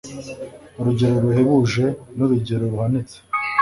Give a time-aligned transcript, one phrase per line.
[0.79, 1.85] urugero ruhebuje
[2.17, 3.17] n'urugero ruhanitse